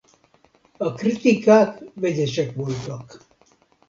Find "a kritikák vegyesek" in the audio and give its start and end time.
0.77-2.55